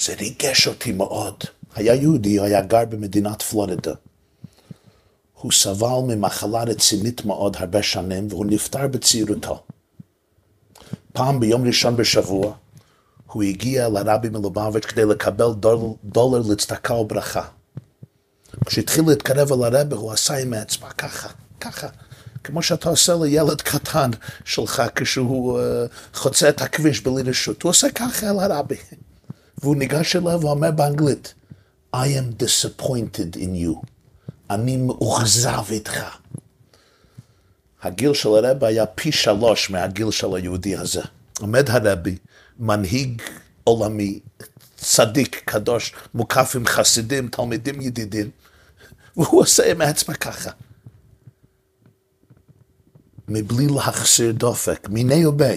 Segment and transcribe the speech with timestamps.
[0.00, 1.34] זה ריגש אותי מאוד.
[1.74, 3.94] היה יהודי, הוא היה גר במדינת פלורידה.
[5.34, 9.62] הוא סבל ממחלה רצינית מאוד הרבה שנים, והוא נפטר בצעירותו.
[11.12, 12.54] פעם ביום ראשון בשבוע,
[13.26, 17.44] הוא הגיע לרבי מלובביץ' כדי לקבל דולר, דולר לצדקה וברכה.
[18.66, 21.28] כשהתחיל להתקרב אל הרבי, הוא עשה עם האצבע ככה,
[21.60, 21.88] ככה,
[22.44, 24.10] כמו שאתה עושה לילד קטן
[24.44, 25.62] שלך כשהוא uh,
[26.14, 27.62] חוצה את הכביש בלי רשות.
[27.62, 28.76] הוא עושה ככה אל הרבי.
[29.62, 31.34] והוא ניגש אליו ואומר באנגלית,
[31.96, 33.86] I am disappointed in you.
[34.50, 36.04] אני מאוכזב איתך.
[37.82, 41.02] הגיל של הרבי היה פי שלוש מהגיל של היהודי הזה.
[41.40, 42.16] עומד הרבי,
[42.58, 43.22] מנהיג
[43.64, 44.20] עולמי,
[44.76, 48.30] צדיק, קדוש, מוקף עם חסידים, תלמידים ידידים,
[49.16, 50.50] והוא עושה עם האצבע ככה.
[53.28, 55.56] מבלי להחסיר דופק, מיני ובי.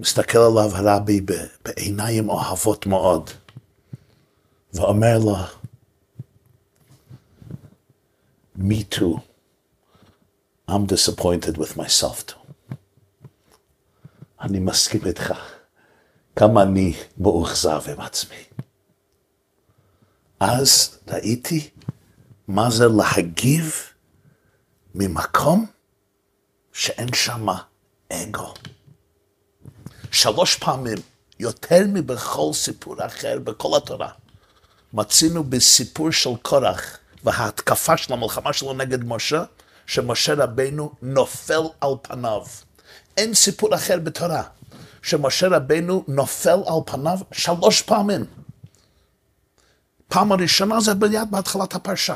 [0.00, 1.20] מסתכל עליו הרבי
[1.64, 3.30] בעיניים אוהבות מאוד,
[4.74, 5.36] ואומר לו,
[8.58, 9.20] me too.
[10.68, 12.74] I'm disappointed with myself too.
[14.40, 15.32] אני מסכים איתך.
[16.36, 18.44] כמה אני מאוכזב עם עצמי.
[20.40, 21.70] אז ראיתי
[22.48, 23.74] מה זה להגיב
[24.94, 25.66] ממקום
[26.72, 27.46] שאין שם
[28.12, 28.54] אגו.
[30.10, 30.98] שלוש פעמים,
[31.40, 34.08] יותר מבכל סיפור אחר בכל התורה,
[34.92, 39.44] מצינו בסיפור של קורח וההתקפה של המלחמה שלו נגד משה,
[39.86, 42.42] שמשה רבנו נופל על פניו.
[43.16, 44.42] אין סיפור אחר בתורה
[45.02, 48.24] שמשה רבנו נופל על פניו שלוש פעמים.
[50.08, 52.14] פעם הראשונה זה ביד בהתחלת הפרשה.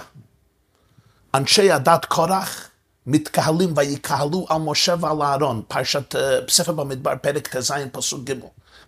[1.34, 2.70] אנשי הדת קורח
[3.06, 6.14] מתקהלים ויקהלו על משה ועל אהרון, פרשת,
[6.46, 8.34] בספר במדבר, פרק ט"ז, פסוק ג'.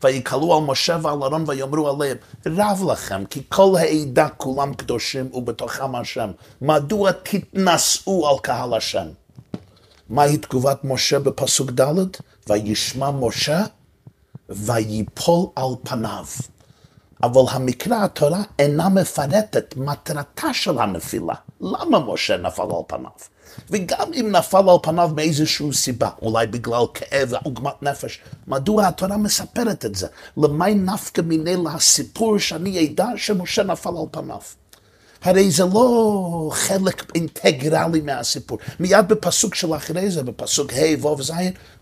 [0.02, 5.94] ויקהלו על משה ועל אהרון ויאמרו עליהם, רב לכם, כי כל העדה כולם קדושים ובתוכם
[5.94, 6.30] השם.
[6.60, 9.06] מדוע תתנשאו על קהל השם?
[10.08, 11.94] מהי תגובת משה בפסוק ד'?
[12.48, 13.64] וישמע משה
[14.48, 16.24] ויפול על פניו.
[17.22, 21.34] אבל המקרא התורה אינה מפרטת מטרתה של הנפילה.
[21.60, 23.35] למה משה נפל על פניו?
[23.70, 29.84] וגם אם נפל על פניו מאיזושהי סיבה, אולי בגלל כאב ועוגמת נפש, מדוע התורה מספרת
[29.84, 30.06] את זה?
[30.36, 34.40] למי נפקא מיני לסיפור שאני אדע שמשה נפל על פניו?
[35.22, 38.58] הרי זה לא חלק אינטגרלי מהסיפור.
[38.80, 41.32] מיד בפסוק של אחרי זה, בפסוק ה' ו' ז',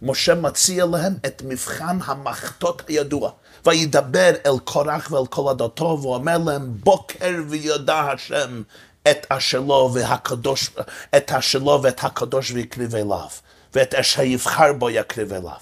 [0.02, 3.30] משה מציע להם את מבחן המחטות הידוע.
[3.66, 8.62] וידבר אל קורח ואל כל עדתו, ואומר להם, בוקר ויודע השם
[9.10, 10.70] את אשלו והקדוש,
[11.16, 13.28] את אשלו ואת הקדוש ויקריב אליו,
[13.74, 15.60] ואת אשר יבחר בו יקריב אליו.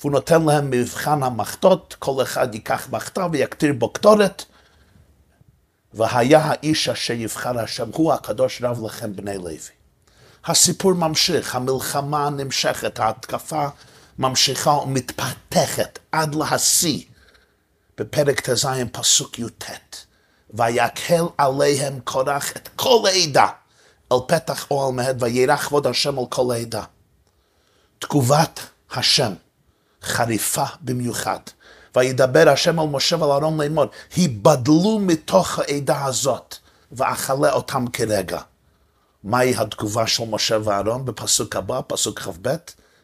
[0.00, 4.44] והוא נותן להם מבחן המחטות, כל אחד ייקח מחטה ויקטיר בו קטורת,
[5.94, 9.58] והיה האיש אשר יבחר השם, הוא הקדוש רב לכם בני לוי.
[10.44, 13.66] הסיפור ממשיך, המלחמה נמשכת, ההתקפה
[14.18, 17.02] ממשיכה ומתפתחת עד להשיא
[17.98, 19.64] בפרק ט"ז פסוק י"ט.
[20.54, 23.46] ויקהל עליהם קורח את כל העדה
[24.12, 26.82] אל פתח אוהל מהד, וירח כבוד השם על כל העדה.
[27.98, 29.32] תגובת השם
[30.02, 31.40] חריפה במיוחד.
[31.96, 33.84] וידבר השם על משה ועל אהרון לאמור,
[34.16, 36.56] היבדלו מתוך העדה הזאת,
[36.92, 38.40] ואכלה אותם כרגע.
[39.24, 42.48] מהי התגובה של משה ואהרון בפסוק הבא, פסוק כ"ב?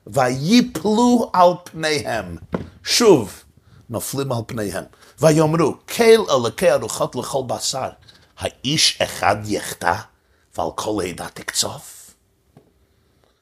[0.06, 2.36] ויפלו על פניהם.
[2.84, 3.42] שוב,
[3.90, 4.84] נופלים על פניהם.
[5.20, 7.88] ויאמרו, קל אלוקי הרוחות לכל בשר,
[8.38, 9.94] האיש אחד יחטא
[10.56, 12.10] ועל כל העדה תקצוף?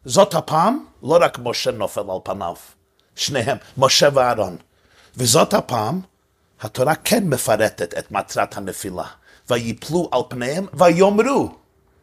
[0.05, 2.55] זאת הפעם, לא רק משה נופל על פניו,
[3.17, 4.57] שניהם, משה ואהרון.
[5.17, 6.01] וזאת הפעם,
[6.61, 9.05] התורה כן מפרטת את מטרת הנפילה.
[9.51, 11.55] ויפלו על פניהם ויאמרו,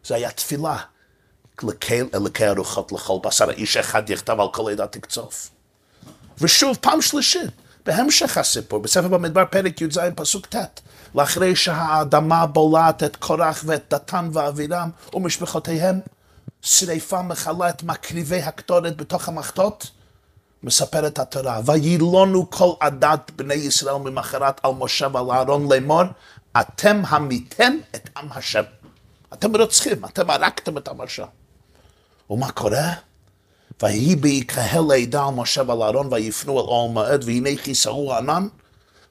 [0.04, 0.78] זה היה תפילה,
[1.62, 5.50] לקל אלוקי הרוחות לכל בשר, האיש אחד יכתב על כל עדה תקצוף.
[6.38, 7.50] ושוב, פעם שלישית,
[7.86, 10.80] בהמשך הסיפור, בספר במדבר פרק י"ז פסוק ט',
[11.14, 16.00] לאחרי שהאדמה בולעת את קורח ואת דתן ואבירם ומשפחותיהם,
[16.62, 19.90] שריפה מכלה את מקריבי הקטורת בתוך המחטות,
[20.62, 26.02] מספרת התורה, וילונו כל עדת בני ישראל ממחרת על משה ועל אהרון לאמור,
[26.60, 28.62] אתם המיתם את עם השם.
[29.32, 31.26] אתם רוצחים, אתם הרגתם את עם השם.
[32.30, 32.92] ומה קורה?
[33.82, 38.48] ויהי ביקהל לידה על משה ועל אהרון ויפנו אל אוהל מועד והנה כיסאו ענן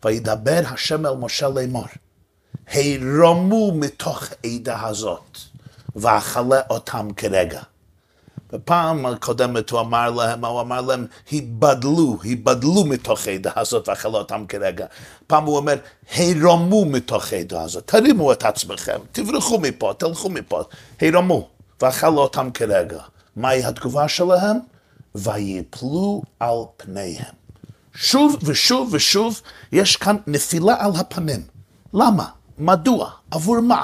[0.05, 1.85] וידבר השם אל משה לאמור
[2.73, 5.37] הרמו מתוך עדה הזאת
[5.95, 7.61] ואכלה אותם כרגע.
[8.51, 14.45] בפעם הקודמת הוא אמר להם, הוא אמר להם, היבדלו, היבדלו מתוך העדה הזאת ואכלו אותם
[14.47, 14.85] כרגע.
[15.27, 15.75] פעם הוא אומר,
[16.15, 20.63] הרמו מתוך העדה הזאת, תרימו את עצמכם, תברחו מפה, תלכו מפה,
[21.01, 21.47] הרמו,
[21.81, 23.01] ואכלו אותם כרגע.
[23.35, 24.57] מהי התגובה שלהם?
[25.15, 27.33] ויפלו על פניהם.
[27.93, 29.41] שוב ושוב ושוב
[29.71, 31.43] יש כאן נפילה על הפנים.
[31.93, 32.29] למה?
[32.57, 33.11] מדוע?
[33.31, 33.83] עבור מה?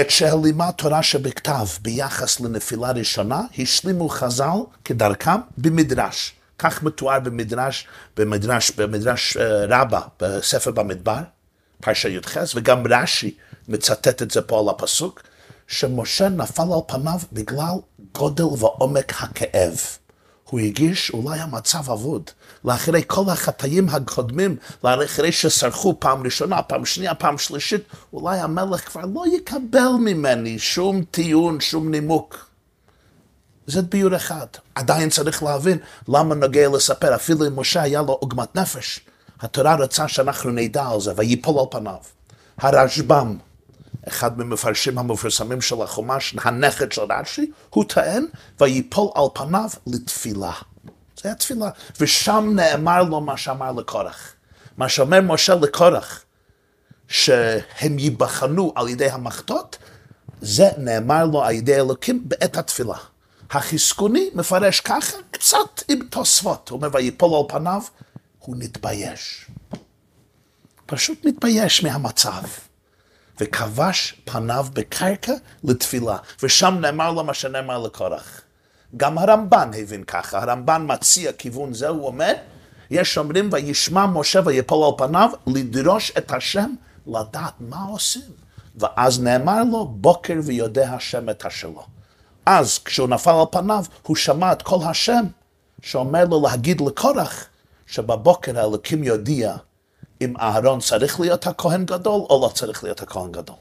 [0.00, 6.34] את שהלימד תורה שבכתב ביחס לנפילה ראשונה, השלימו חז"ל כדרכם במדרש.
[6.58, 7.86] כך מתואר במדרש,
[8.16, 11.20] במדרש, במדרש אה, רבה, בספר במדבר,
[11.80, 13.34] פרשה י"ח, וגם רש"י
[13.68, 15.22] מצטט את זה פה על הפסוק,
[15.68, 17.74] שמשה נפל על פניו בגלל
[18.14, 19.80] גודל ועומק הכאב.
[20.50, 22.30] הוא הרגיש אולי המצב אבוד.
[22.64, 27.82] לאחרי כל החטאים הקודמים, לאחרי שסרחו פעם ראשונה, פעם שנייה, פעם שלישית,
[28.12, 32.48] אולי המלך כבר לא יקבל ממני שום טיעון, שום נימוק.
[33.66, 34.46] זה ביור אחד.
[34.74, 35.78] עדיין צריך להבין
[36.08, 39.00] למה נוגע לספר, אפילו אם משה היה לו עוגמת נפש,
[39.40, 41.98] התורה רצה שאנחנו נדע על זה, ויפול על פניו.
[42.58, 43.36] הרשב"ם,
[44.08, 48.26] אחד ממפרשים המפורסמים של החומש, הנכד של רש"י, הוא טוען,
[48.60, 50.52] ויפול על פניו לתפילה.
[51.22, 51.70] זה התפילה.
[52.00, 54.34] ושם נאמר לו מה שאמר לקורח.
[54.76, 56.24] מה שאומר משה לקורח,
[57.08, 59.76] שהם ייבחנו על ידי המחטות,
[60.40, 62.96] זה נאמר לו על ידי אלוקים בעת התפילה.
[63.50, 66.68] החזקוני מפרש ככה, קצת עם תוספות.
[66.68, 67.82] הוא אומר, ויפול על פניו,
[68.38, 69.46] הוא נתבייש.
[70.86, 72.42] פשוט מתבייש מהמצב.
[73.40, 75.32] וכבש פניו בקרקע
[75.64, 78.40] לתפילה, ושם נאמר לו מה שנאמר לקורח.
[78.96, 82.34] גם הרמב"ן הבין ככה, הרמב"ן מציע כיוון זה, הוא אומר,
[82.90, 86.74] יש אומרים וישמע משה ויפול על פניו, לדרוש את השם,
[87.06, 88.30] לדעת מה עושים.
[88.76, 91.82] ואז נאמר לו, בוקר ויודע השם את השלו.
[92.46, 95.24] אז כשהוא נפל על פניו, הוא שמע את כל השם,
[95.82, 97.46] שאומר לו להגיד לקורח,
[97.86, 99.56] שבבוקר האלוקים יודיע
[100.20, 103.56] אם אהרון צריך להיות הכהן גדול או לא צריך להיות הכהן גדול.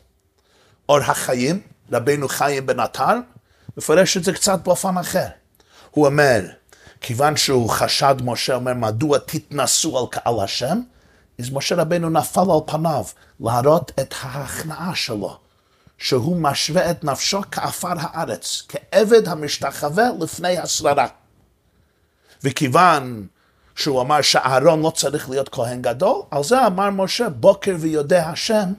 [0.89, 1.62] אור החיים,
[1.92, 3.15] רבנו חיים בן עטר,
[3.77, 5.27] מפרש את זה קצת באופן אחר.
[5.92, 6.42] הוא אומר,
[7.01, 10.81] כיוון שהוא חשד, משה אומר, מדוע תתנסו על קהל השם?
[11.39, 13.04] אז משה רבנו נפל על פניו
[13.39, 15.38] להראות את ההכנעה שלו,
[15.98, 21.07] שהוא משווה את נפשו כעפר הארץ, כעבד המשתחווה לפני השררה.
[22.44, 23.27] וכיוון
[23.77, 28.74] שהוא אמר שאהרון לא צריך להיות כהן גדול, על זה אמר משה, בוקר ויודע השם,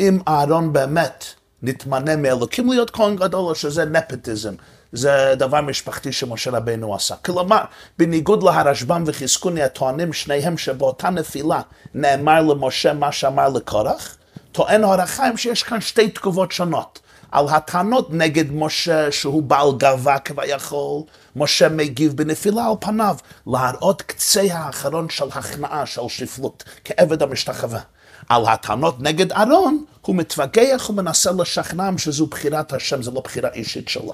[0.00, 1.24] אם אהרון באמת
[1.62, 4.54] נתמנה מאלוקים להיות כהן גדול, או שזה נפטיזם.
[4.92, 7.14] זה דבר משפחתי שמשה רבנו עשה.
[7.24, 7.60] כלומר,
[7.98, 11.60] בניגוד להרשב"ם וחזקוני הטוענים שניהם שבאותה נפילה
[11.94, 14.16] נאמר למשה מה שאמר לקורח,
[14.52, 16.98] טוען הר החיים שיש כאן שתי תגובות שונות.
[17.32, 21.02] על הטענות נגד משה שהוא בעל גאווה כביכול,
[21.36, 23.16] משה מגיב בנפילה על פניו,
[23.46, 27.80] להראות קצה האחרון של הכנעה, של שפלות, כעבד המשתחווה.
[28.28, 33.88] על הטענות נגד אהרון, הוא מתווכח ומנסה לשכנעם שזו בחירת השם, זו לא בחירה אישית
[33.88, 34.12] שלו.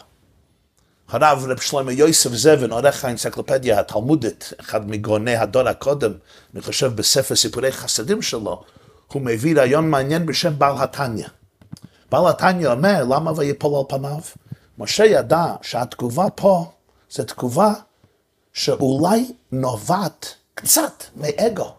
[1.09, 6.13] הרב רב שלמה יוסף זבן, עורך האנציקלופדיה התלמודית, אחד מגאוני הדור הקודם,
[6.55, 8.65] אני חושב בספר סיפורי חסדים שלו,
[9.13, 11.27] הוא מביא רעיון מעניין בשם בעל התניא.
[12.11, 14.21] בעל התניא אומר, למה ויפול על פניו?
[14.79, 16.73] משה ידע שהתגובה פה
[17.11, 17.73] זו תגובה
[18.53, 21.75] שאולי נובעת קצת מאגו.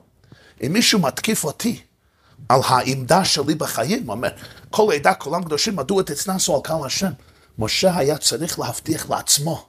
[0.63, 1.81] אם מישהו מתקיף אותי
[2.49, 4.29] על העמדה שלי בחיים, הוא אומר,
[4.69, 7.11] כל עדה, כולם קדושים, מדוע תצנסו על קהל השם?
[7.59, 9.65] משה היה צריך להבטיח לעצמו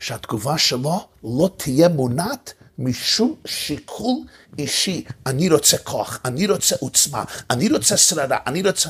[0.00, 4.16] שהתגובה שלו לא תהיה מונעת משום שיקול
[4.58, 5.04] אישי.
[5.26, 8.88] אני רוצה כוח, אני רוצה עוצמה, אני רוצה שררה, אני רוצה...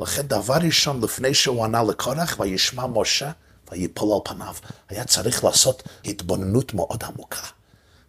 [0.00, 3.30] לכן דבר ראשון, לפני שהוא ענה לקורח, וישמע משה,
[3.70, 4.54] ויפול על פניו,
[4.88, 7.46] היה צריך לעשות התבוננות מאוד עמוקה.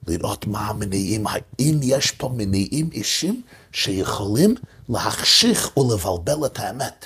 [0.08, 3.41] לראות מה המניעים, האם יש פה מניעים אישיים
[3.72, 4.55] שיכולים
[4.89, 7.05] להחשיך ולבלבל את האמת.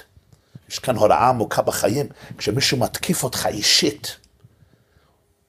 [0.70, 4.16] יש כאן הוראה עמוקה בחיים, כשמישהו מתקיף אותך אישית,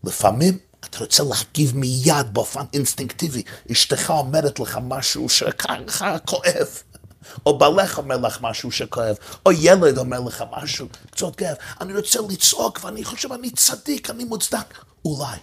[0.05, 3.43] לפעמים אתה רוצה להגיב מיד באופן אינסטינקטיבי.
[3.73, 6.83] אשתך אומרת לך משהו שככה כואב.
[7.47, 9.17] או בעלך אומר לך משהו שכואב,
[9.47, 11.57] או ילד אומר לך משהו קצת כאב.
[11.81, 14.85] אני רוצה לצעוק ואני חושב אני צדיק, אני מוצדק.
[15.05, 15.37] אולי.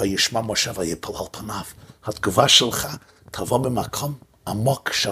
[0.00, 1.64] וישמע משה ויפול על פניו.
[2.04, 2.88] התגובה שלך
[3.30, 4.14] תבוא ממקום
[4.46, 5.10] עמוק של,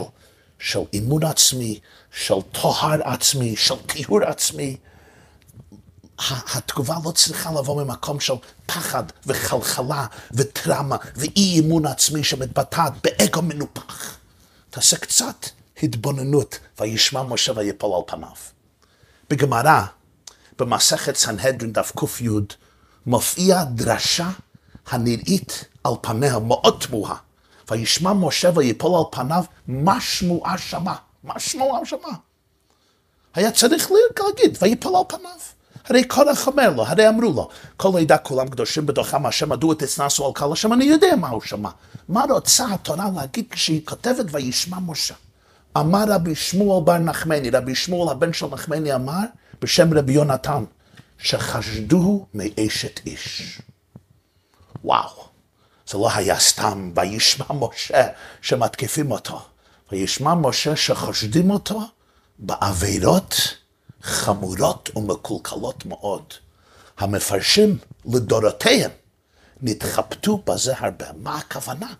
[0.58, 1.80] של אימון עצמי,
[2.12, 4.76] של טוהר עצמי, של טיהור עצמי.
[6.28, 8.34] התגובה לא צריכה לבוא ממקום של
[8.66, 14.16] פחד וחלחלה וטראומה ואי אמון עצמי שמתבטאת באגו מנופח.
[14.70, 15.46] תעשה קצת
[15.82, 18.36] התבוננות, וישמע משה ויפול על פניו.
[19.30, 19.82] בגמרא,
[20.58, 22.28] במסכת סנהדרין דף ק"י
[23.06, 24.30] מופיעה דרשה
[24.86, 27.16] הנראית על פניה מאוד תמוהה.
[27.70, 30.94] וישמע משה ויפול על פניו, מה שמועה שמה?
[31.24, 32.12] מה שמועה שמה?
[33.34, 35.30] היה צריך להגיד, ויפול על פניו.
[35.84, 40.26] הרי קורח אומר לו, הרי אמרו לו, כל העדה כולם קדושים בתוכם השם, מדוע תצנסו
[40.26, 41.70] על קהל השם, אני יודע מה הוא שמע.
[42.08, 45.14] מה רוצה התורה להגיד כשהיא כותבת וישמע משה?
[45.76, 49.20] אמר רבי שמואל בר נחמני, רבי שמואל הבן של נחמני אמר,
[49.60, 50.64] בשם רבי יונתן,
[51.18, 53.60] שחשדוהו מאשת איש.
[54.84, 55.24] וואו,
[55.88, 58.06] זה לא היה סתם וישמע משה
[58.42, 59.42] שמתקיפים אותו,
[59.92, 61.80] וישמע משה שחושדים אותו
[62.38, 63.34] בעבירות
[64.02, 66.24] חמורות ומקולקלות מאוד.
[66.98, 68.90] המפרשים לדורותיהם
[69.62, 71.06] נתחבטו בזה הרבה.
[71.16, 71.92] מה הכוונה?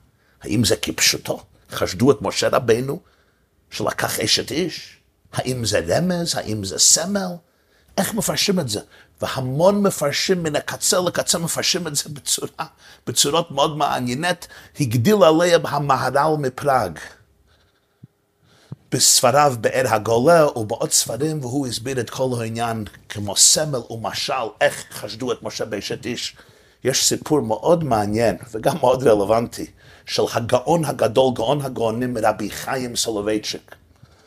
[0.42, 1.40] האם זה כפשוטו?
[1.70, 3.00] חשדו את משה רבנו
[3.70, 4.96] שלקח אשת איש?
[5.32, 6.34] האם זה רמז?
[6.36, 7.30] האם זה סמל?
[7.98, 8.80] איך מפרשים את זה?
[9.22, 12.66] והמון מפרשים מן הקצה לקצה מפרשים את זה בצורה,
[13.06, 14.46] בצורות מאוד מעניינת.
[14.80, 16.98] הגדיל עליה המהר"ל מפראג.
[18.92, 25.32] בספריו באר הגולה ובעוד ספרים, והוא הסביר את כל העניין כמו סמל ומשל, איך חשדו
[25.32, 26.36] את משה באשת איש.
[26.84, 29.66] יש סיפור מאוד מעניין וגם מאוד רלוונטי
[30.10, 33.74] של הגאון הגדול, גאון הגאונים רבי חיים סולובייצ'יק,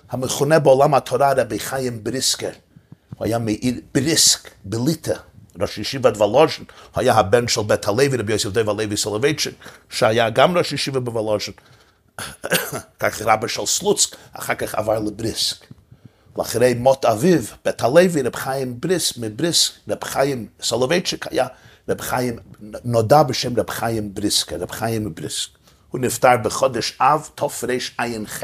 [0.09, 2.49] המכונה בעולם התורה רבי חיים בריסקר.
[3.15, 5.13] הוא היה מעיר בריסק, בליטא,
[5.59, 9.53] ראש ישיבת וולוז'ין, הוא היה הבן של בית הלוי, רבי יוסף דב הלוי סולובייצ'יק,
[9.89, 11.53] שהיה גם ראש ישיבה בוולוז'ין.
[12.99, 15.65] כך רבה של סלוצק, אחר כך עבר לבריסק.
[16.37, 21.47] לאחרי מות אביו, בית הלוי, רב חיים בריס, מבריסק, רב חיים סולובייצ'יק היה
[21.89, 22.39] רב חיים,
[22.83, 25.62] נודע בשם רב חיים בריסקה, רב חיים מבריסק.
[25.93, 28.43] הוא נפטר בחודש אב, תרע"ח.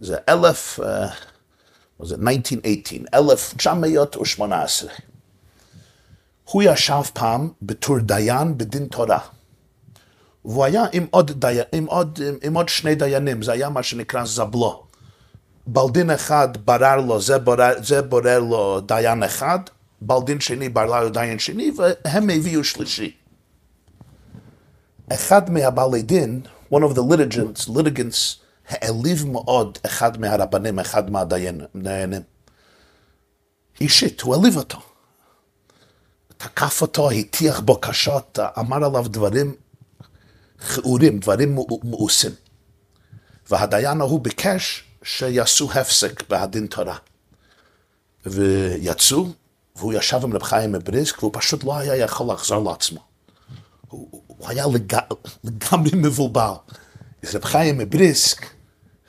[0.00, 0.78] זה אלף,
[2.00, 4.90] מה זה 1918, 1918.
[6.44, 9.18] הוא ישב פעם בתור דיין בדין תורה.
[10.44, 11.60] והוא היה עם עוד, די...
[11.72, 14.86] עם, עוד, עם, עם עוד שני דיינים, זה היה מה שנקרא זבלו.
[15.66, 19.58] בלדין אחד ברר לו, זה בורר, זה בורר לו דיין אחד,
[20.00, 23.12] בלדין שני ברר לו דיין שני, והם הביאו שלישי.
[25.12, 26.40] אחד מהבעלי דין,
[26.72, 28.38] one of the litigants, litigants,
[28.68, 32.22] העליב מאוד אחד מהרבנים, אחד מהדיינים.
[33.80, 34.78] אישית, הוא העליב אותו.
[36.36, 39.54] תקף אותו, הטיח בו קשות, אמר עליו דברים
[40.58, 42.32] כעורים, דברים מאוסים.
[43.50, 46.96] והדיין ההוא ביקש שיעשו הפסק בהדין תורה.
[48.26, 49.26] ויצאו,
[49.76, 53.00] והוא ישב עם רב חיים מבריסק, והוא פשוט לא היה יכול לחזור לעצמו.
[53.88, 54.98] הוא, הוא היה לג...
[55.44, 56.52] לגמרי מבולבל.
[57.22, 58.46] אז רב חיים מבריסק,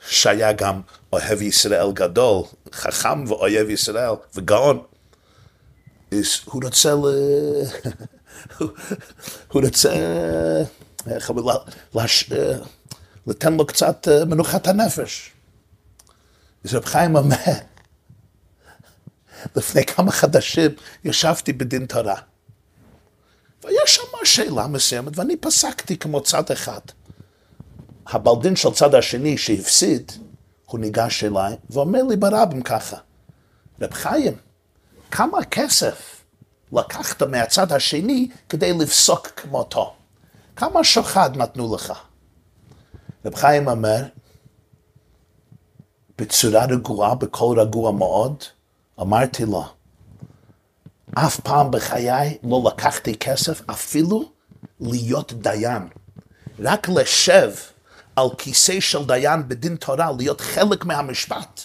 [0.08, 0.80] שהיה גם
[1.12, 4.82] אוהב ישראל גדול, חכם ואוהב ישראל, וגאון,
[6.12, 7.04] אז הוא רוצה ל...
[9.52, 9.92] הוא רוצה...
[11.06, 11.56] איך אומרים,
[13.26, 15.32] לתן לו קצת מנוחת הנפש.
[16.64, 17.36] אז רב חיים אומר,
[19.56, 20.70] לפני כמה חדשים
[21.04, 22.29] ישבתי בדין תורה.
[23.64, 26.80] ויש שם שאלה מסוימת, ואני פסקתי כמו צד אחד.
[28.06, 30.12] הבלדין של צד השני שהפסיד,
[30.66, 32.96] הוא ניגש אליי ואומר לי ברבים ככה,
[33.80, 34.36] רב חיים,
[35.10, 36.24] כמה כסף
[36.72, 39.94] לקחת מהצד השני כדי לפסוק כמותו?
[40.56, 41.92] כמה שוחד נתנו לך?
[43.24, 44.04] רב חיים אומר,
[46.18, 48.44] בצורה רגועה, בקול רגוע מאוד,
[49.00, 49.64] אמרתי לו,
[51.14, 54.32] אף פעם בחיי לא לקחתי כסף אפילו
[54.80, 55.88] להיות דיין.
[56.58, 57.52] רק לשב
[58.16, 61.60] על כיסא של דיין בדין תורה, להיות חלק מהמשפט,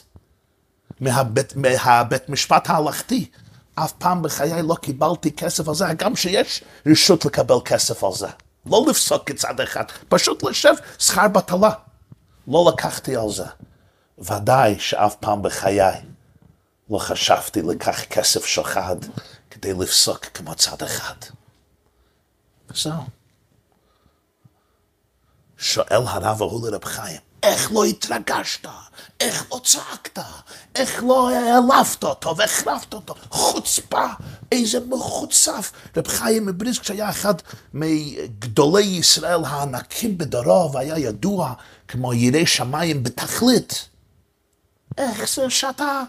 [0.99, 3.29] מהבית, מהבית משפט ההלכתי.
[3.75, 8.27] אף פעם בחיי לא קיבלתי כסף על זה, גם שיש רשות לקבל כסף על זה.
[8.65, 11.71] לא לפסוק כצד אחד, פשוט לשב שכר בטלה.
[12.47, 13.45] לא לקחתי על זה.
[14.19, 15.91] ודאי שאף פעם בחיי
[16.89, 18.95] לא חשבתי לקח כסף שוחד
[19.55, 21.15] כדי לפסוק כמו צד אחד.
[22.69, 23.03] וזהו.
[25.57, 28.67] שואל הרב ההוא לרב חיים, איך לא התרגשת?
[29.19, 30.19] איך לא צעקת?
[30.75, 33.15] איך לא העלבת אותו והחרפת אותו?
[33.29, 34.05] חוצפה,
[34.51, 35.71] איזה מחוצף.
[35.97, 37.33] רב חיים מבריסק שהיה אחד
[37.73, 41.53] מגדולי ישראל הענקים בדורו והיה ידוע
[41.87, 43.89] כמו ירא שמיים בתכלית.
[44.97, 46.03] איך זה שאתה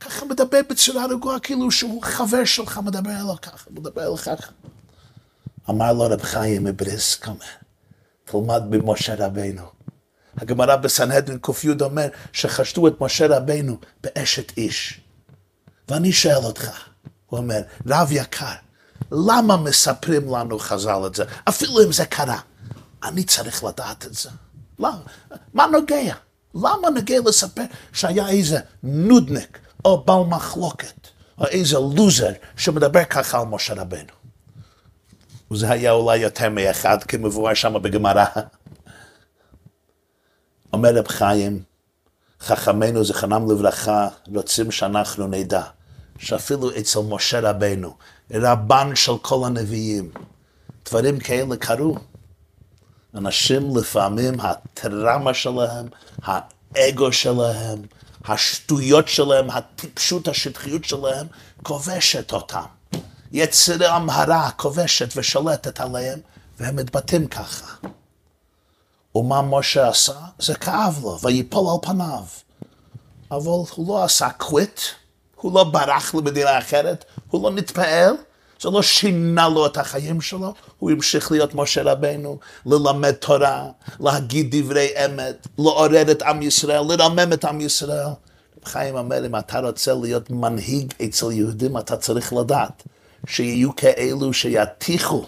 [0.00, 4.52] ככה מדבר בצורה רגועה כאילו שהוא חבר שלך מדבר אליו ככה, מדבר אליו ככה.
[5.70, 7.28] אמר לו רב חיים מבריסק,
[8.24, 9.62] תלמד במשה רבנו.
[10.36, 15.00] הגמרא בסנהדרין ק"י אומר שחשדו את משה רבנו באשת איש.
[15.88, 16.88] ואני שואל אותך,
[17.26, 18.54] הוא אומר, רב יקר,
[19.12, 21.24] למה מספרים לנו חז"ל את זה?
[21.48, 22.40] אפילו אם זה קרה,
[23.04, 24.30] אני צריך לדעת את זה.
[24.78, 25.00] למה?
[25.54, 26.14] מה נוגע?
[26.54, 31.08] למה נוגע לספר שהיה איזה נודניק או בעל מחלוקת
[31.38, 34.12] או איזה לוזר שמדבר ככה על משה רבנו?
[35.50, 38.24] וזה היה אולי יותר מאחד כמבואר שם בגמרא.
[40.72, 41.62] אומר רב חיים,
[42.40, 45.62] חכמינו זכרונם לברכה רוצים שאנחנו נדע
[46.18, 47.94] שאפילו אצל משה רבנו,
[48.30, 50.10] רבן של כל הנביאים,
[50.88, 51.96] דברים כאלה קרו.
[53.14, 55.86] אנשים לפעמים הטראומה שלהם,
[56.74, 57.82] האגו שלהם,
[58.24, 61.26] השטויות שלהם, הטיפשות, השטחיות שלהם,
[61.62, 62.64] כובשת אותם.
[63.32, 66.18] יצרם הרע כובשת ושולטת עליהם,
[66.60, 67.74] והם מתבטאים ככה.
[69.14, 70.20] ומה משה עשה?
[70.38, 72.24] זה כאב לו, ויפול על פניו.
[73.30, 74.80] אבל הוא לא עשה קוויט,
[75.36, 78.14] הוא לא ברח למדינה אחרת, הוא לא נתפעל,
[78.60, 83.66] זה לא שינה לו את החיים שלו, הוא המשיך להיות משה רבנו, ללמד תורה,
[84.00, 88.06] להגיד דברי אמת, לעורר את עם ישראל, לרמם את עם ישראל.
[88.64, 92.82] חיים אומר, אם אתה רוצה להיות מנהיג אצל יהודים, אתה צריך לדעת
[93.26, 95.24] שיהיו כאלו שיתיחו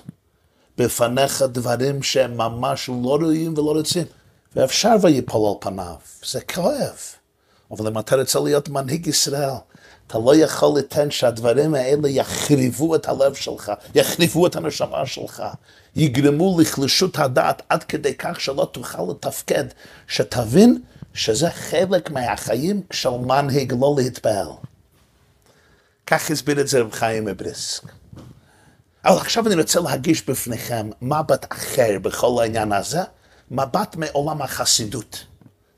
[0.78, 4.04] בפניך דברים שהם ממש לא ראויים ולא רוצים.
[4.56, 6.98] ואפשר ויפול על פניו, זה כואב.
[7.70, 9.50] אבל אם אתה רוצה להיות מנהיג ישראל,
[10.06, 15.42] אתה לא יכול לתן שהדברים האלה יחריבו את הלב שלך, יחריבו את הנשמה שלך,
[15.96, 19.64] יגרמו לחלישות הדעת עד כדי כך שלא תוכל לתפקד,
[20.08, 20.82] שתבין
[21.14, 24.48] שזה חלק מהחיים של מנהיג לא להתפעל.
[26.06, 27.82] כך הסביר את זה רב חיים מבריסק.
[29.04, 33.00] אבל עכשיו אני רוצה להגיש בפניכם מבט אחר בכל העניין הזה,
[33.50, 35.24] מבט מעולם החסידות.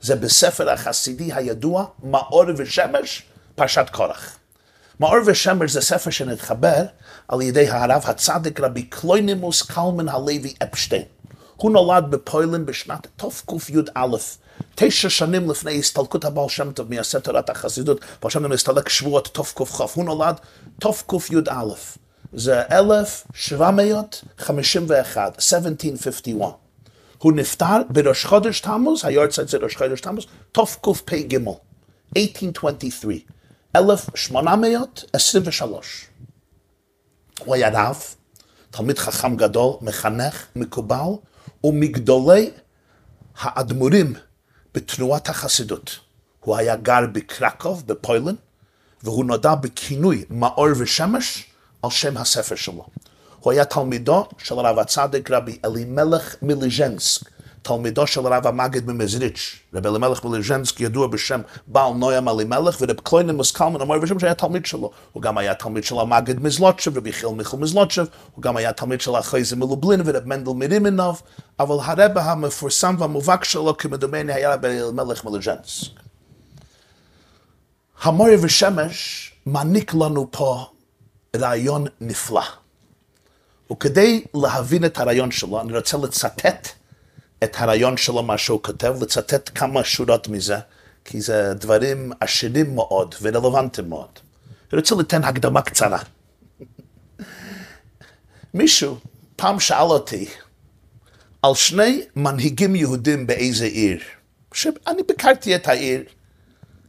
[0.01, 3.23] זה בספר החסידי הידוע, מאור ושמש,
[3.55, 4.37] פרשת קורח.
[4.99, 6.85] מאור ושמש זה ספר שנתחבר
[7.27, 11.03] על ידי הרב הצדיק רבי קלוינימוס קלמן הלוי אפשטיין.
[11.55, 14.07] הוא נולד בפוילן בשנת תקי"א,
[14.75, 19.29] תשע שנים לפני הסתלקות הבעל שם טוב מייסד תורת החסידות, בעל שם טוב הסתלק שבועות
[19.33, 20.35] תקכ"ח, הוא נולד
[20.79, 21.63] תקי"א.
[22.33, 26.51] זה 1751, 1751.
[27.17, 31.37] הוא נפטר בראש חודש תמוז, היורצייט זה ראש חודש תמוז, תקפ"ג,
[32.17, 33.34] 1823,
[33.75, 36.07] 1823.
[37.39, 38.03] הוא היה רב,
[38.71, 41.09] תלמיד חכם גדול, מחנך, מקובל,
[41.63, 42.51] ומגדולי
[43.37, 44.13] האדמו"רים
[44.73, 45.99] בתנועת החסידות.
[46.39, 48.35] הוא היה גר בקרקוב, בפוילן,
[49.03, 51.45] והוא נודע בכינוי מאור ושמש
[51.83, 52.85] על שם הספר שלו.
[53.39, 57.34] הוא היה תלמידו של הרב הצדיק רבי אלימלך מיליז'נסק,
[57.65, 63.37] תלמידו של הרב המגד ממזריץ', רבי אלימלך מיליז'נסק ידוע בשם בעל נוים אלימלך, ורב קלוינן
[63.53, 64.91] קלמן אמר בשם שהיה תלמיד שלו.
[65.11, 69.01] הוא גם היה תלמיד של המגד מזלוטשב, רבי חיל מיכל מזלוטשב, הוא גם היה תלמיד
[69.01, 71.21] של החייזה מלובלין ורב מנדל מרימינוב,
[71.59, 75.91] אבל הרבה המפורסם והמובהק שלו כמדומני היה רבי אלימלך מיליז'נסק.
[78.01, 80.65] המורי ושמש מעניק לנו פה
[81.35, 82.43] רעיון נפלא.
[83.71, 86.67] וכדי להבין את הרעיון שלו, אני רוצה לצטט
[87.45, 90.57] את הרעיון שלו, מה שהוא כותב, לצטט כמה שורות מזה,
[91.05, 94.09] כי זה דברים עשירים מאוד ורלוונטיים מאוד.
[94.73, 95.99] אני רוצה לתת הקדמה קצרה.
[98.53, 98.97] מישהו
[99.35, 100.25] פעם שאל אותי
[101.41, 103.99] על שני מנהיגים יהודים באיזה עיר,
[104.53, 106.03] שאני ביקרתי את העיר,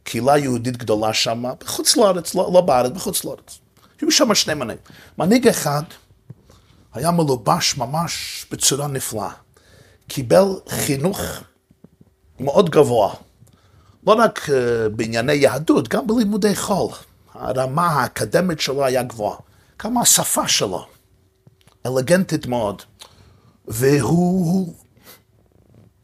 [0.03, 3.59] קהילה יהודית גדולה שם, בחוץ לארץ, לא, לא בארץ, בחוץ לארץ.
[4.01, 4.85] היו שם שני מנהיגים.
[5.19, 5.83] מנהיג אחד
[6.95, 9.31] היה מלובש ממש בצורה נפלאה.
[10.09, 11.21] קיבל חינוך
[12.41, 13.15] מאוד גבוה.
[14.07, 14.51] לא רק uh,
[14.89, 16.93] בענייני יהדות, גם בלימודי חול.
[17.35, 19.37] הרמה האקדמית שלו היה גבוהה.
[19.85, 20.87] גם השפה שלו,
[21.87, 22.83] אלגנטית מאוד.
[23.69, 24.75] והוא,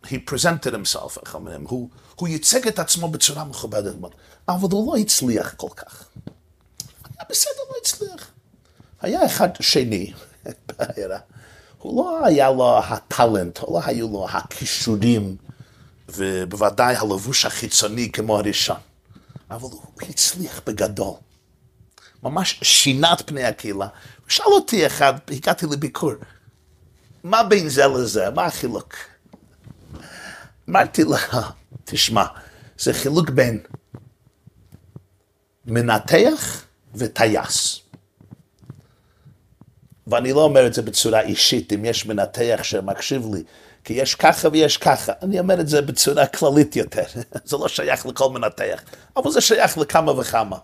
[0.04, 4.14] he presented himself, איך אומרים, הוא, הוא ייצג את עצמו בצורה מכובדת מאוד.
[4.48, 6.04] אבל הוא לא הצליח כל כך.
[7.18, 8.30] היה בסדר, לא הצליח.
[9.00, 10.12] היה אחד שני,
[10.66, 11.18] בעיירה.
[11.82, 15.36] הוא לא היה לו הטאלנט, לא היו לו הכישורים,
[16.08, 18.76] ובוודאי הלבוש החיצוני כמו הראשון.
[19.50, 21.14] אבל הוא הצליח בגדול.
[22.22, 23.86] ממש שינה את פני הקהילה.
[24.20, 26.12] הוא שאל אותי אחד, הגעתי לביקור,
[27.24, 28.30] מה בין זה לזה?
[28.30, 28.94] מה החילוק?
[30.68, 31.16] אמרתי לו,
[31.84, 32.24] תשמע,
[32.78, 33.60] זה חילוק בין
[35.66, 36.64] מנתח
[36.94, 37.81] וטייס.
[40.06, 43.42] ואני לא אומר את זה בצורה אישית, אם יש מנתח שמקשיב לי,
[43.84, 45.12] כי יש ככה ויש ככה.
[45.22, 47.04] אני אומר את זה בצורה כללית יותר.
[47.44, 48.82] זה לא שייך לכל מנתח,
[49.16, 50.58] אבל זה שייך לכמה וכמה.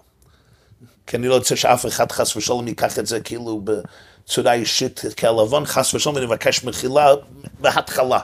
[1.06, 5.66] כי אני לא רוצה שאף אחד חס ושלום ייקח את זה כאילו בצורה אישית כעלבון,
[5.66, 7.14] חס ושלום, ואני מבקש מחילה
[7.60, 8.18] בהתחלה.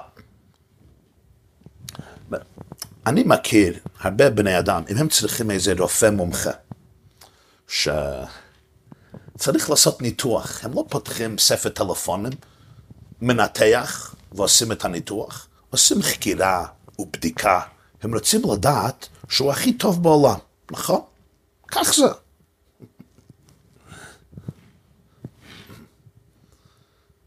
[3.06, 6.50] אני מכיר הרבה בני אדם, אם הם צריכים איזה רופא מומחה,
[9.36, 12.32] שצריך לעשות ניתוח, הם לא פותחים ספר טלפונים,
[13.20, 16.66] מנתח ועושים את הניתוח, עושים חקירה
[16.98, 17.60] ובדיקה,
[18.02, 20.38] הם רוצים לדעת שהוא הכי טוב בעולם,
[20.70, 21.00] נכון?
[21.68, 22.06] כך זה.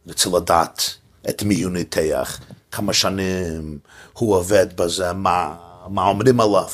[0.08, 0.82] רוצה לדעת
[1.30, 2.39] את מי הוא ניתח,
[2.72, 3.80] כמה שנים
[4.13, 5.58] הוא עובד בזה, מה,
[5.89, 6.70] מה אומרים עליו.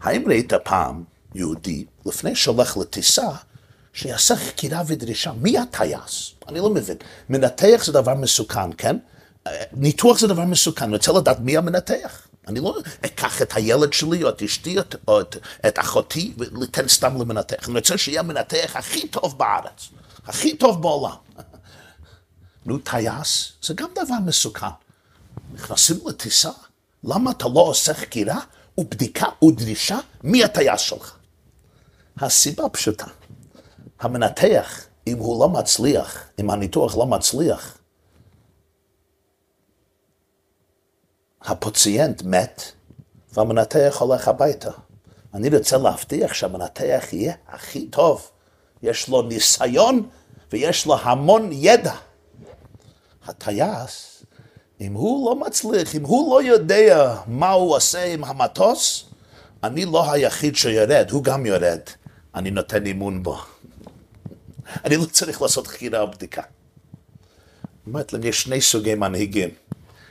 [0.00, 3.28] האם ראית פעם יהודי, לפני שהולך לטיסה,
[3.94, 6.32] שיעשה חקירה ודרישה, מי הטייס?
[6.48, 6.96] אני לא מבין.
[7.28, 8.96] מנתח זה דבר מסוכן, כן?
[9.72, 12.26] ניתוח זה דבר מסוכן, אני רוצה לדעת מי המנתח.
[12.48, 14.76] אני לא אקח את הילד שלי או את אשתי
[15.08, 15.36] או את,
[15.68, 17.68] את אחותי וניתן סתם למנתח.
[17.68, 19.88] אני רוצה שיהיה המנתח הכי טוב בארץ,
[20.26, 21.16] הכי טוב בעולם.
[22.66, 24.66] נו, טייס זה גם דבר מסוכן.
[25.54, 26.50] נכנסים לטיסה,
[27.04, 28.40] למה אתה לא עושה חקירה
[28.78, 31.16] ובדיקה ודרישה מי הטייס שלך?
[32.18, 33.06] הסיבה פשוטה.
[34.00, 37.78] המנתח, אם הוא לא מצליח, אם הניתוח לא מצליח,
[41.42, 42.62] הפוציינט מת
[43.32, 44.70] והמנתח הולך הביתה.
[45.34, 48.30] אני רוצה להבטיח שהמנתח יהיה הכי טוב.
[48.82, 50.08] יש לו ניסיון
[50.52, 51.94] ויש לו המון ידע.
[53.26, 54.22] הטייס,
[54.80, 59.04] אם הוא לא מצליח, אם הוא לא יודע מה הוא עושה עם המטוס,
[59.62, 61.80] אני לא היחיד שיורד, הוא גם יורד.
[62.34, 63.38] אני נותן אימון בו.
[64.84, 66.42] אני לא צריך לעשות חקירה או בדיקה.
[67.86, 69.50] אומרת להם, יש שני סוגי מנהיגים.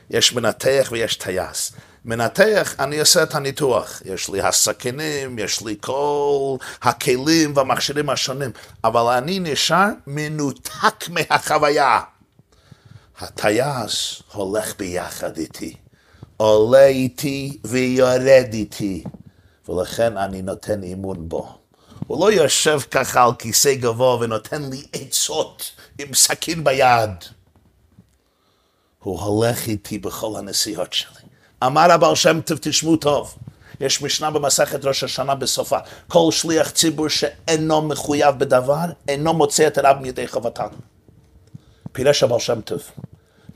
[0.10, 1.72] יש מנתח ויש טייס.
[2.06, 4.02] מנתח, אני אעשה את הניתוח.
[4.06, 8.52] יש לי הסכינים, יש לי כל הכלים והמכשירים השונים,
[8.84, 12.02] אבל אני נשאר מנותק מהחוויה.
[13.20, 15.76] הטייס הולך ביחד איתי,
[16.38, 19.04] עולה איתי ויורד איתי,
[19.70, 21.63] ולכן אני נותן אימון בו.
[22.08, 27.12] הוא לא יושב ככה על כיסא גבוה ונותן לי עצות עם סכין ביד.
[29.00, 31.24] הוא הולך איתי בכל הנסיעות שלי.
[31.64, 33.36] אמר הבעל שם טוב, תשמעו טוב.
[33.80, 35.78] יש משנה במסכת ראש השנה בסופה.
[36.08, 40.68] כל שליח ציבור שאינו מחויב בדבר, אינו מוצא את הרב מידי חובתן.
[41.92, 42.82] פירש הבעל שם טוב.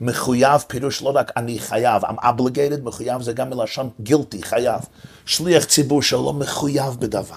[0.00, 4.80] מחויב פירוש לא רק אני חייב, I'm obligated, מחויב זה גם מלשון guilty, חייב.
[5.26, 7.36] שליח ציבור שלא מחויב בדבר.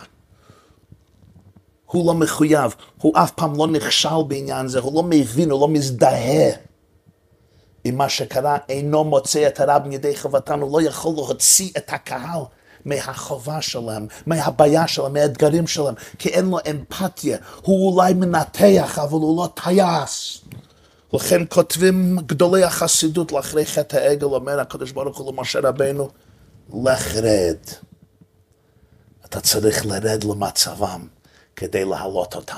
[1.91, 5.67] הוא לא מחויב, הוא אף פעם לא נכשל בעניין זה, הוא לא מבין, הוא לא
[5.67, 6.51] מזדהה
[7.83, 12.41] עם מה שקרה, אינו מוצא את הרב מידי חובתן, הוא לא יכול להוציא את הקהל
[12.85, 19.43] מהחובה שלהם, מהבעיה שלהם, מהאתגרים שלהם, כי אין לו אמפתיה, הוא אולי מנתח, אבל הוא
[19.43, 20.41] לא טייס.
[21.13, 26.09] לכן כותבים גדולי החסידות לאחרי חטא העגל, אומר הקדוש ברוך הוא למשה רבנו,
[26.83, 27.57] לך רד.
[29.25, 31.07] אתה צריך לרד למצבם
[31.61, 32.57] כדי להעלות אותם.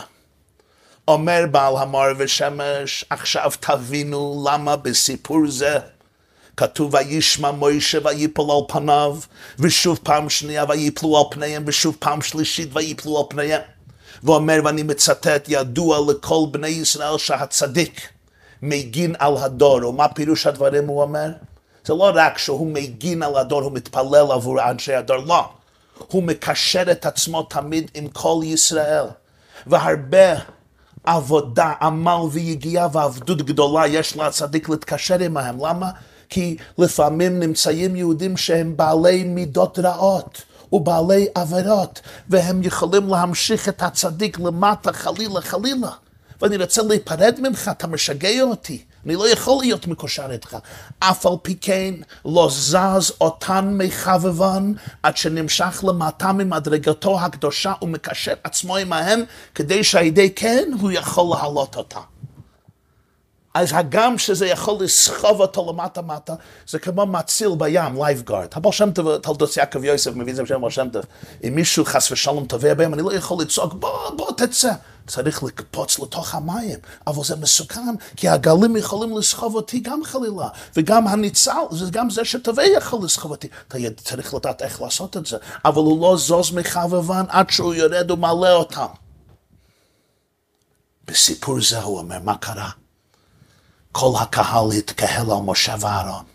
[1.08, 5.80] אומר בעל המור ושמש, עכשיו תבינו למה בסיפור זה
[6.58, 9.18] כתוב וישמע מוישה ויפול על פניו,
[9.60, 13.62] ושוב פעם שנייה ויפלו על פניהם, ושוב פעם שלישית ויפלו על פניהם.
[14.24, 18.10] ואומר, ואני מצטט, ידוע לכל בני ישראל שהצדיק
[18.62, 21.30] מגין על הדור, ומה פירוש הדברים הוא אומר?
[21.86, 25.50] זה לא רק שהוא מגין על הדור, הוא מתפלל עבור אנשי הדור, לא.
[25.98, 29.06] הוא מקשר את עצמו תמיד עם כל ישראל.
[29.68, 30.34] והרבה
[31.04, 35.58] עבודה, עמל ויגיעה ועבדות גדולה יש לצדיק להתקשר עמהם.
[35.66, 35.90] למה?
[36.30, 40.42] כי לפעמים נמצאים יהודים שהם בעלי מידות רעות.
[40.74, 45.90] ובעלי עבירות, והם יכולים להמשיך את הצדיק למטה חלילה חלילה.
[46.42, 48.84] ואני רוצה להיפרד ממך, אתה משגע אותי.
[49.06, 50.58] אני לא יכול להיות מקושר איתך.
[51.00, 51.94] אף על פי כן
[52.26, 59.24] לא זז אותן מחבבן עד שנמשך למטה ממדרגתו הקדושה ומקשר עצמו עמהם
[59.56, 62.00] כדי שעל ידי כן הוא יכול להעלות אותה.
[63.54, 66.34] אז הגם שזה יכול לסחוב אותו למטה מטה,
[66.68, 68.48] זה כמו מציל בים, lifeguard.
[68.54, 71.06] הבעל שם טוב, תולדוס יעקב יוסף, מביא את זה בשם הבעל שם טוב.
[71.48, 74.72] אם מישהו חס ושלום טובע בים, אני לא יכול לצעוק, בוא, בוא תצא.
[75.08, 81.08] צריך לקפוץ לתוך המים, אבל זה מסוכן, כי הגלים יכולים לסחוב אותי גם חלילה, וגם
[81.08, 83.48] הניצל, זה גם זה שטובע יכול לסחוב אותי.
[83.68, 88.12] אתה צריך לדעת איך לעשות את זה, אבל הוא לא זז מחבבן עד שהוא יורד
[88.12, 88.86] ומעלה אותם.
[91.06, 92.70] בסיפור זה הוא אומר, מה קרה?
[93.92, 96.26] כל הקהל התקהל על משה ואהרון.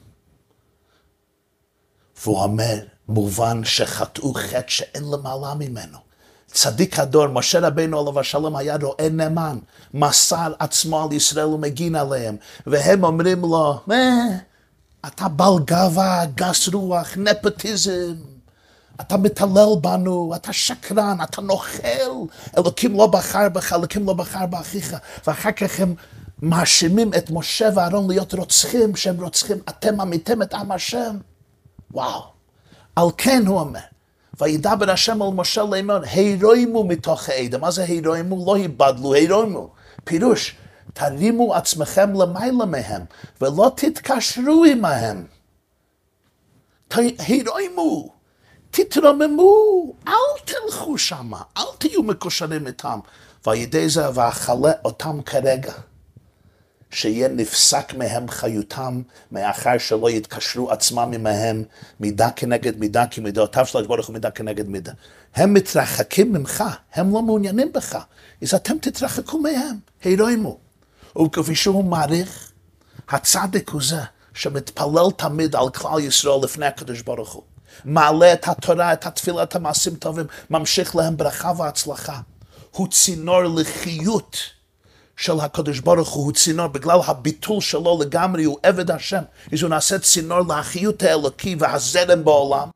[2.22, 2.78] והוא אומר,
[3.09, 6.08] מובן שחטאו חטא שאין למעלה ממנו.
[6.53, 9.59] צדיק הדור, משה רבינו עליו השלום היה רואה נאמן,
[9.95, 14.27] מסר עצמו על ישראל ומגין עליהם, והם אומרים לו, מה,
[15.07, 18.15] אתה בעל גאווה, גס רוח, נפוטיזם,
[19.01, 22.13] אתה מתעלל בנו, אתה שקרן, אתה נוכל,
[22.59, 25.95] אלוקים לא בחר בך, אלוקים לא בחר באחיך, ואחר כך הם
[26.43, 31.19] מאשימים את משה ואהרון להיות רוצחים, שהם רוצחים, אתם עמיתם את עם השם.
[31.91, 32.23] וואו.
[32.97, 33.81] על כן הוא אומר,
[34.40, 37.59] וידבר השם על משה לאמור, הרוימו מתוך העדה.
[37.59, 38.46] מה זה הרוימו?
[38.46, 39.70] לא היבדלו, הרוימו.
[40.05, 40.57] פירוש,
[40.92, 43.03] תרימו עצמכם למעלה מהם,
[43.40, 45.27] ולא תתקשרו עמהם.
[46.90, 48.12] הרוימו,
[48.70, 50.12] תתרוממו, אל
[50.44, 52.98] תלכו שמה, אל תהיו מקושרים איתם.
[53.46, 55.72] וידי זה ואכלה אותם כרגע.
[56.90, 61.64] שיהיה נפסק מהם חיותם, מאחר שלא יתקשרו עצמם עמהם
[62.01, 64.92] מידה כנגד מידה, כי מידותיו של הקדוש ברוך הוא מידה כנגד מידה.
[65.35, 67.98] הם מתרחקים ממך, הם לא מעוניינים בך,
[68.42, 70.59] אז אתם תתרחקו מהם, הרוימו.
[71.18, 72.53] וכפי שהוא מעריך,
[73.09, 74.01] הצדק הוא זה
[74.35, 77.42] שמתפלל תמיד על כלל ישראל לפני הקדוש ברוך הוא.
[77.85, 82.20] מעלה את התורה, את התפילה, את המעשים טובים, ממשיך להם ברכה והצלחה.
[82.70, 84.58] הוא צינור לחיות.
[85.18, 89.22] של הקדוש ברוך הוא, הוא צינור, בגלל הביטול שלו לגמרי, הוא עבד השם.
[89.52, 92.68] אז הוא נעשה צינור לאחיות האלוקי והזרם בעולם.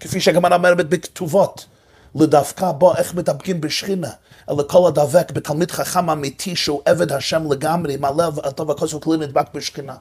[0.00, 1.66] כפי שהגמרא אומרת בכתובות,
[2.14, 4.10] לדווקא בו איך מדבקים בשכינה,
[4.50, 9.16] אלא כל הדבק בתלמיד חכם אמיתי שהוא עבד השם לגמרי, עם הלב הטוב הכוס וכלי
[9.16, 9.96] נדבק בשכינה.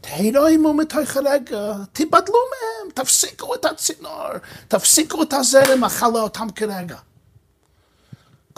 [0.00, 4.28] תהרוימו מתוך הרגע, תיבדלו מהם, תפסיקו את הצינור,
[4.68, 6.96] תפסיקו את הזרם, אכלה אותם כרגע.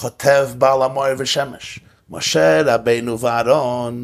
[0.00, 1.80] כותב בעל המוער ושמש,
[2.10, 3.94] משה רבינו ואהרון,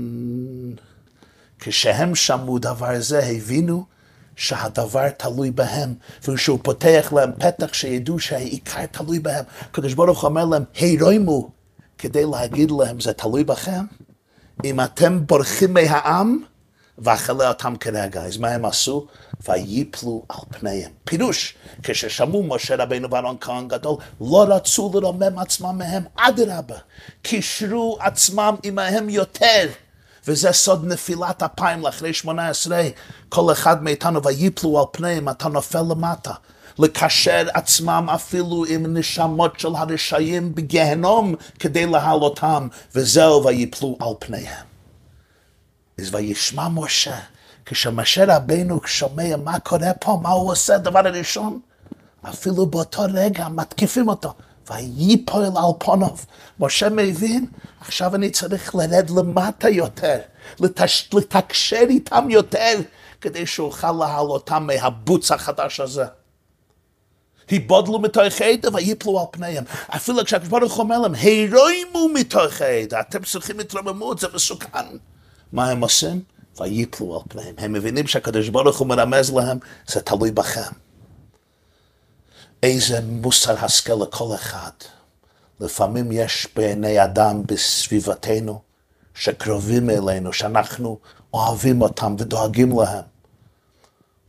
[1.59, 3.85] כשהם שמעו דבר זה, הבינו
[4.37, 5.95] שהדבר תלוי בהם,
[6.29, 11.51] וכשהוא פותח להם פתח שידעו שהעיקר תלוי בהם, הקדוש ברוך הוא אומר להם, הרימו,
[11.99, 13.85] כדי להגיד להם, זה תלוי בכם?
[14.65, 16.45] אם אתם בורחים מהעם,
[16.99, 18.23] ואכלה אותם כרגע.
[18.23, 19.07] אז מה הם עשו?
[19.49, 20.91] ויפלו על פניהם.
[21.05, 26.77] פירוש, כששמעו משה רבינו ואהרון כהן גדול, לא רצו לרומם עצמם מהם, אדרבה,
[27.23, 29.69] קישרו עצמם עמהם יותר.
[30.27, 32.83] וזה סוד נפילת אפיים לאחרי שמונה עשרה.
[33.29, 36.33] כל אחד מאיתנו ויפלו על פניהם, אתה נופל למטה.
[36.79, 44.74] לקשר עצמם אפילו עם נשמות של הרשעים בגיהנום כדי להעלותם, וזהו ויפלו על פניהם.
[45.99, 47.19] אז וישמע משה,
[47.67, 51.61] כשמשה רבינו שומע מה קורה פה, מה הוא עושה, הדבר הראשון,
[52.29, 54.35] אפילו באותו רגע מתקיפים אותו.
[54.71, 56.17] ויפול על פוניו.
[56.61, 57.47] משה מבין,
[57.81, 60.19] עכשיו אני צריך לרד למטה יותר,
[60.61, 61.09] לתש...
[61.15, 62.79] לתקשר איתם יותר,
[63.21, 66.05] כדי שאוכל להעלותם מהבוץ החדש הזה.
[67.49, 69.65] היבודלו מתוך עדה ויפלו על פניהם.
[69.89, 74.87] אפילו כשהקדוש ברוך הוא אומר להם, הרוימו מתוך עדה, אתם צריכים התרוממות, זה מסוכן.
[75.55, 76.23] מה הם עושים?
[76.61, 77.55] ויפלו על פניהם.
[77.59, 80.73] הם מבינים שהקדוש ברוך הוא מרמז להם, זה תלוי בכם.
[82.63, 84.71] איזה מוסר השכל לכל אחד.
[85.61, 88.61] לפעמים יש בעיני אדם בסביבתנו
[89.15, 90.99] שקרובים אלינו, שאנחנו
[91.35, 93.05] אוהבים אותם ודואגים להם.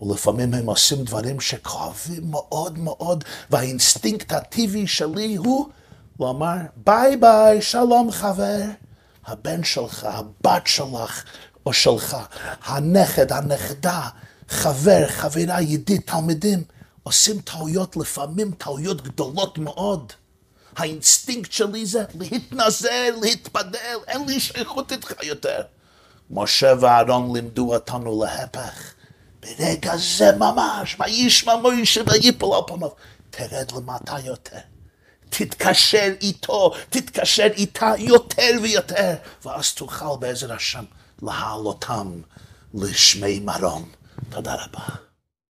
[0.02, 5.70] ולפעמים הם עושים דברים שכואבים מאוד מאוד, והאינסטינקט הטבעי שלי הוא
[6.20, 8.62] לומר ביי ביי, שלום חבר.
[9.26, 11.24] הבן שלך, הבת שלך
[11.66, 12.18] או שלך,
[12.64, 14.10] הנכד, הנכדה,
[14.50, 16.64] חבר, חברה, ידיד, תלמידים,
[17.04, 20.14] עושים טעויות, לפעמים טעויות גדולות מאוד.
[20.76, 25.62] האינסטינקט שלי זה להתנזל, להתבדל, אין לי שייכות איתך יותר.
[26.30, 28.94] משה ואהרון לימדו אותנו להפך.
[29.42, 32.90] ברגע זה ממש, וישמע מוישה ויפול על פניו,
[33.30, 34.75] תרד למטה יותר.
[35.30, 39.14] תתקשר איתו, תתקשר איתה יותר ויותר,
[39.46, 40.84] ואז תוכל בעזר השם
[41.22, 42.22] להעלותם
[42.74, 43.90] לשמי מרום.
[44.30, 45.05] תודה רבה.